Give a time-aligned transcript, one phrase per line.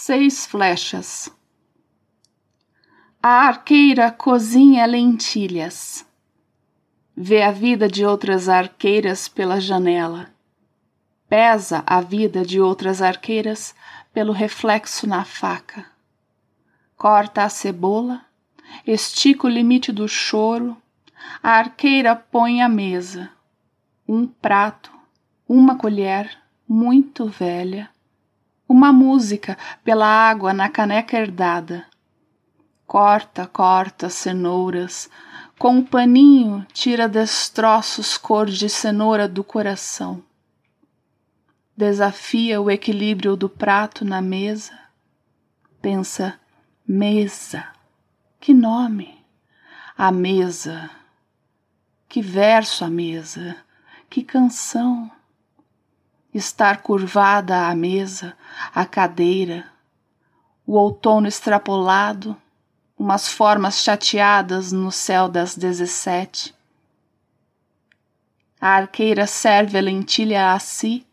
[0.00, 1.28] Seis flechas.
[3.20, 6.06] A arqueira cozinha lentilhas.
[7.16, 10.32] Vê a vida de outras arqueiras pela janela.
[11.28, 13.74] Pesa a vida de outras arqueiras
[14.12, 15.84] pelo reflexo na faca.
[16.96, 18.24] Corta a cebola,
[18.86, 20.76] estica o limite do choro,
[21.42, 23.32] a arqueira põe a mesa.
[24.06, 24.92] Um prato,
[25.48, 26.38] uma colher,
[26.68, 27.90] muito velha
[28.68, 31.86] uma música pela água na caneca herdada.
[32.86, 35.08] Corta, corta cenouras,
[35.58, 40.22] com um paninho tira destroços cor de cenoura do coração.
[41.76, 44.78] Desafia o equilíbrio do prato na mesa.
[45.80, 46.38] Pensa,
[46.86, 47.66] mesa,
[48.40, 49.24] que nome?
[49.96, 50.90] A mesa,
[52.08, 53.56] que verso a mesa,
[54.08, 55.10] que canção
[56.32, 58.36] estar curvada à mesa,
[58.74, 59.64] à cadeira,
[60.66, 62.36] o outono extrapolado,
[62.98, 66.54] umas formas chateadas no céu das dezessete.
[68.60, 71.06] A arqueira serve a lentilha a si,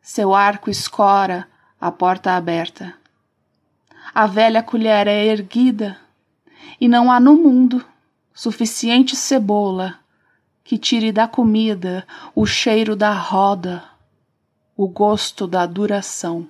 [0.00, 1.46] seu arco escora
[1.80, 2.94] a porta aberta.
[4.14, 6.00] A velha colher é erguida,
[6.80, 7.84] e não há no mundo
[8.34, 9.98] suficiente cebola
[10.64, 13.97] que tire da comida o cheiro da roda
[14.80, 16.46] o gosto da duração.